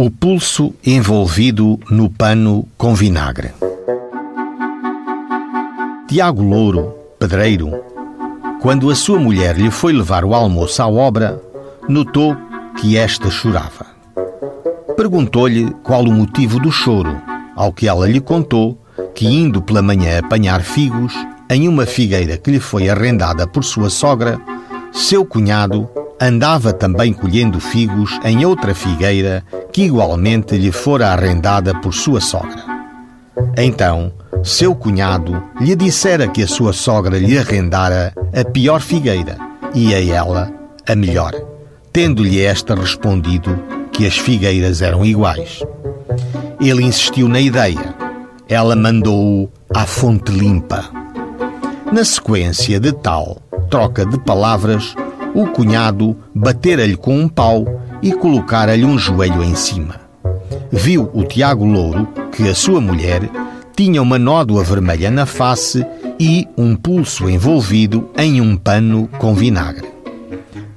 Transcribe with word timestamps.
O 0.00 0.12
pulso 0.12 0.72
envolvido 0.86 1.76
no 1.90 2.08
pano 2.08 2.68
com 2.78 2.94
vinagre. 2.94 3.50
Tiago 6.06 6.40
Louro, 6.40 6.94
pedreiro, 7.18 7.72
quando 8.62 8.90
a 8.90 8.94
sua 8.94 9.18
mulher 9.18 9.56
lhe 9.56 9.72
foi 9.72 9.92
levar 9.92 10.24
o 10.24 10.34
almoço 10.34 10.80
à 10.80 10.86
obra, 10.86 11.42
notou 11.88 12.36
que 12.76 12.96
esta 12.96 13.28
chorava. 13.28 13.86
Perguntou-lhe 14.96 15.68
qual 15.82 16.04
o 16.04 16.12
motivo 16.12 16.60
do 16.60 16.70
choro, 16.70 17.20
ao 17.56 17.72
que 17.72 17.88
ela 17.88 18.08
lhe 18.08 18.20
contou 18.20 18.78
que, 19.16 19.26
indo 19.26 19.60
pela 19.60 19.82
manhã 19.82 20.20
apanhar 20.20 20.62
figos 20.62 21.12
em 21.50 21.66
uma 21.66 21.86
figueira 21.86 22.36
que 22.36 22.52
lhe 22.52 22.60
foi 22.60 22.88
arrendada 22.88 23.48
por 23.48 23.64
sua 23.64 23.90
sogra, 23.90 24.40
seu 24.92 25.26
cunhado 25.26 25.90
andava 26.20 26.72
também 26.72 27.12
colhendo 27.12 27.58
figos 27.58 28.16
em 28.22 28.44
outra 28.44 28.76
figueira 28.76 29.44
que 29.78 29.84
igualmente 29.84 30.56
lhe 30.56 30.72
fora 30.72 31.12
arrendada 31.12 31.72
por 31.72 31.94
sua 31.94 32.20
sogra. 32.20 32.64
Então, 33.56 34.12
seu 34.42 34.74
cunhado 34.74 35.40
lhe 35.60 35.76
dissera 35.76 36.26
que 36.26 36.42
a 36.42 36.48
sua 36.48 36.72
sogra 36.72 37.16
lhe 37.16 37.38
arrendara 37.38 38.12
a 38.34 38.44
pior 38.44 38.80
figueira 38.80 39.38
e 39.72 39.94
a 39.94 40.04
ela 40.04 40.52
a 40.84 40.96
melhor, 40.96 41.32
tendo-lhe 41.92 42.44
esta 42.44 42.74
respondido 42.74 43.56
que 43.92 44.04
as 44.04 44.18
figueiras 44.18 44.82
eram 44.82 45.04
iguais. 45.04 45.62
Ele 46.60 46.82
insistiu 46.82 47.28
na 47.28 47.40
ideia. 47.40 47.94
Ela 48.48 48.74
mandou-o 48.74 49.48
à 49.72 49.86
fonte 49.86 50.32
limpa. 50.32 50.90
Na 51.92 52.04
sequência 52.04 52.80
de 52.80 52.90
tal 52.90 53.40
troca 53.70 54.04
de 54.04 54.18
palavras, 54.18 54.96
o 55.36 55.46
cunhado 55.46 56.16
batera-lhe 56.34 56.96
com 56.96 57.16
um 57.16 57.28
pau 57.28 57.64
e 58.02 58.12
colocara-lhe 58.12 58.84
um 58.84 58.98
joelho 58.98 59.42
em 59.42 59.54
cima. 59.54 60.00
Viu 60.70 61.10
o 61.14 61.24
Tiago 61.24 61.64
Louro 61.64 62.06
que 62.32 62.48
a 62.48 62.54
sua 62.54 62.80
mulher 62.80 63.28
tinha 63.76 64.02
uma 64.02 64.18
nódoa 64.18 64.64
vermelha 64.64 65.10
na 65.10 65.24
face 65.24 65.86
e 66.18 66.48
um 66.56 66.74
pulso 66.74 67.30
envolvido 67.30 68.10
em 68.16 68.40
um 68.40 68.56
pano 68.56 69.08
com 69.18 69.34
vinagre. 69.34 69.88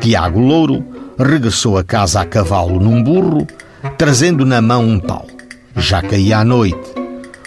Tiago 0.00 0.40
Louro 0.40 0.84
regressou 1.18 1.78
a 1.78 1.84
casa 1.84 2.20
a 2.20 2.24
cavalo 2.24 2.80
num 2.80 3.02
burro, 3.02 3.46
trazendo 3.96 4.44
na 4.44 4.60
mão 4.60 4.84
um 4.84 4.98
pau. 4.98 5.26
Já 5.76 6.02
caía 6.02 6.38
a 6.38 6.44
noite. 6.44 6.94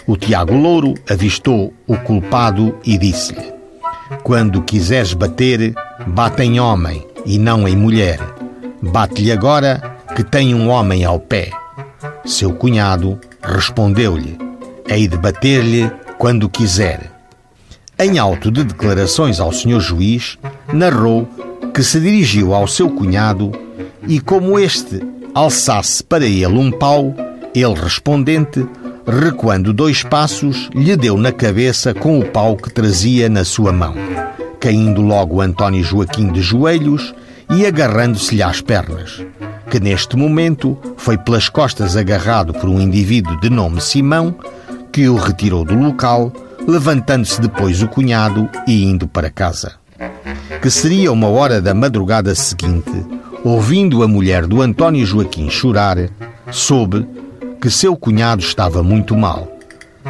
O 0.06 0.16
Tiago 0.16 0.54
Louro 0.54 0.94
avistou 1.08 1.72
o 1.86 1.96
culpado 1.96 2.74
e 2.84 2.98
disse-lhe: 2.98 3.52
Quando 4.22 4.62
quiseres 4.62 5.14
bater, 5.14 5.74
bate 6.06 6.42
em 6.42 6.58
homem 6.58 7.06
e 7.24 7.38
não 7.38 7.68
em 7.68 7.76
mulher. 7.76 8.18
Bate-lhe 8.82 9.30
agora 9.30 9.80
que 10.16 10.24
tem 10.24 10.56
um 10.56 10.68
homem 10.68 11.04
ao 11.04 11.20
pé. 11.20 11.50
Seu 12.24 12.52
cunhado 12.52 13.16
respondeu-lhe: 13.40 14.36
Hei 14.88 15.06
de 15.06 15.16
bater-lhe 15.16 15.88
quando 16.18 16.48
quiser. 16.48 17.12
Em 17.96 18.18
auto 18.18 18.50
de 18.50 18.64
declarações 18.64 19.38
ao 19.38 19.52
senhor 19.52 19.78
juiz, 19.78 20.36
narrou 20.72 21.28
que 21.72 21.84
se 21.84 22.00
dirigiu 22.00 22.52
ao 22.52 22.66
seu 22.66 22.90
cunhado 22.90 23.52
e, 24.08 24.18
como 24.18 24.58
este 24.58 25.00
alçasse 25.32 26.02
para 26.02 26.26
ele 26.26 26.46
um 26.46 26.72
pau, 26.72 27.14
ele 27.54 27.74
respondente, 27.74 28.66
recuando 29.06 29.72
dois 29.72 30.02
passos, 30.02 30.68
lhe 30.74 30.96
deu 30.96 31.16
na 31.16 31.30
cabeça 31.30 31.94
com 31.94 32.18
o 32.18 32.24
pau 32.24 32.56
que 32.56 32.72
trazia 32.72 33.28
na 33.28 33.44
sua 33.44 33.72
mão, 33.72 33.94
caindo 34.58 35.00
logo 35.00 35.40
António 35.40 35.84
Joaquim 35.84 36.32
de 36.32 36.42
joelhos 36.42 37.14
e 37.54 37.66
agarrando-se-lhe 37.66 38.42
às 38.42 38.60
pernas, 38.60 39.24
que 39.70 39.78
neste 39.78 40.16
momento 40.16 40.78
foi 40.96 41.18
pelas 41.18 41.48
costas 41.48 41.96
agarrado 41.96 42.54
por 42.54 42.68
um 42.68 42.80
indivíduo 42.80 43.38
de 43.40 43.50
nome 43.50 43.80
Simão, 43.80 44.34
que 44.90 45.08
o 45.08 45.16
retirou 45.16 45.64
do 45.64 45.74
local, 45.74 46.32
levantando-se 46.66 47.40
depois 47.40 47.82
o 47.82 47.88
cunhado 47.88 48.48
e 48.66 48.84
indo 48.84 49.06
para 49.06 49.30
casa. 49.30 49.74
Que 50.60 50.70
seria 50.70 51.12
uma 51.12 51.28
hora 51.28 51.60
da 51.60 51.74
madrugada 51.74 52.34
seguinte, 52.34 52.90
ouvindo 53.44 54.02
a 54.02 54.08
mulher 54.08 54.46
do 54.46 54.62
António 54.62 55.04
Joaquim 55.04 55.50
chorar, 55.50 55.98
soube 56.50 57.06
que 57.60 57.70
seu 57.70 57.96
cunhado 57.96 58.42
estava 58.42 58.82
muito 58.82 59.16
mal, 59.16 59.48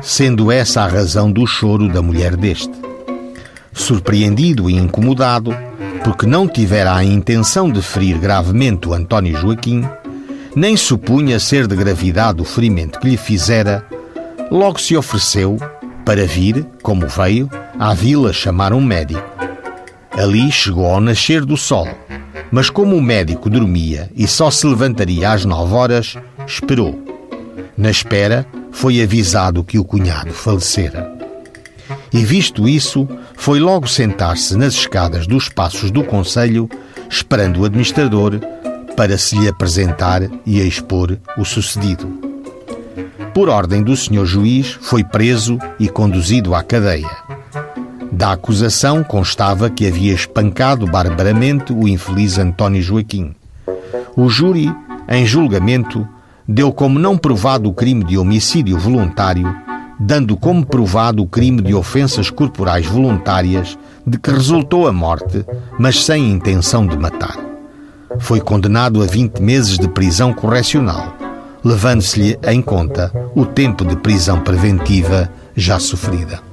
sendo 0.01 0.51
essa 0.51 0.83
a 0.83 0.87
razão 0.87 1.31
do 1.31 1.47
choro 1.47 1.89
da 1.89 2.01
mulher 2.01 2.37
deste. 2.37 2.73
Surpreendido 3.73 4.69
e 4.69 4.75
incomodado, 4.75 5.57
porque 6.05 6.27
não 6.27 6.49
tivera 6.49 6.95
a 6.95 7.05
intenção 7.05 7.71
de 7.71 7.81
ferir 7.81 8.19
gravemente 8.19 8.89
o 8.89 8.95
António 8.95 9.37
Joaquim, 9.37 9.85
nem 10.55 10.77
supunha 10.77 11.39
ser 11.39 11.67
de 11.67 11.77
gravidade 11.77 12.43
o 12.43 12.45
ferimento 12.45 12.99
que 12.99 13.09
lhe 13.09 13.17
fizera, 13.17 13.85
logo 14.51 14.81
se 14.81 14.97
ofereceu 14.97 15.57
para 16.05 16.27
vir, 16.27 16.67
como 16.83 17.07
veio, 17.07 17.49
à 17.79 17.95
vila 17.95 18.33
chamar 18.33 18.73
um 18.73 18.81
médico. 18.81 19.23
Ali 20.13 20.51
chegou 20.51 20.87
ao 20.87 21.01
nascer 21.01 21.45
do 21.45 21.57
sol, 21.57 21.89
mas 22.51 22.69
como 22.69 22.97
o 22.97 23.03
médico 23.03 23.49
dormia 23.49 24.11
e 24.15 24.27
só 24.27 24.51
se 24.51 24.67
levantaria 24.67 25.31
às 25.31 25.45
nove 25.45 25.75
horas, 25.75 26.17
esperou. 26.47 27.03
Na 27.77 27.91
espera, 27.91 28.47
foi 28.71 29.03
avisado 29.03 29.65
que 29.65 29.79
o 29.79 29.85
cunhado 29.85 30.33
falecera. 30.33 31.22
E 32.13 32.25
visto 32.25 32.69
isso, 32.69 33.09
foi 33.35 33.59
logo 33.59 33.87
sentar-se 33.87 34.57
nas 34.57 34.75
escadas 34.75 35.27
dos 35.27 35.49
passos 35.49 35.91
do 35.91 36.05
Conselho, 36.05 36.69
esperando 37.09 37.61
o 37.61 37.65
administrador 37.65 38.39
para 38.97 39.17
se 39.17 39.37
lhe 39.37 39.49
apresentar 39.49 40.23
e 40.45 40.61
expor 40.61 41.19
o 41.39 41.45
sucedido. 41.45 42.07
Por 43.33 43.49
ordem 43.49 43.83
do 43.83 43.97
senhor 43.97 44.27
juiz, 44.27 44.77
foi 44.83 45.03
preso 45.03 45.59
e 45.81 45.89
conduzido 45.89 46.55
à 46.55 46.63
cadeia. 46.63 47.09
Da 48.13 48.33
acusação 48.33 49.03
constava 49.03 49.71
que 49.71 49.87
havia 49.87 50.13
espancado 50.13 50.87
barbaramente 50.87 51.73
o 51.73 51.89
infeliz 51.89 52.37
António 52.37 52.83
Joaquim. 52.83 53.35
O 54.15 54.29
júri, 54.29 54.71
em 55.09 55.25
julgamento, 55.25 56.07
deu 56.47 56.71
como 56.71 56.99
não 56.99 57.17
provado 57.17 57.71
o 57.71 57.73
crime 57.73 58.05
de 58.05 58.19
homicídio 58.19 58.79
voluntário 58.79 59.51
dando 60.05 60.37
como 60.37 60.67
provado 60.67 61.23
o 61.23 61.27
crime 61.27 61.63
de 61.63 61.73
ofensas 61.75 62.29
corporais 62.29 62.87
voluntárias 62.87 63.79
de 64.05 64.19
que 64.19 64.33
resultou 64.33 64.89
a 64.89 64.93
morte, 64.93 65.47
mas 65.79 66.05
sem 66.05 66.29
intenção 66.29 66.85
de 66.87 66.99
matar. 66.99 67.39
Foi 68.19 68.41
condenado 68.41 69.01
a 69.01 69.07
20 69.07 69.41
meses 69.41 69.79
de 69.79 69.89
prisão 69.89 70.35
correcional, 70.35 71.17
levando-se-lhe 71.65 72.37
em 72.43 72.61
conta 72.61 73.13
o 73.35 73.47
tempo 73.47 73.85
de 73.85 73.97
prisão 73.97 74.41
preventiva 74.41 75.31
já 75.55 75.79
sofrida. 75.79 76.52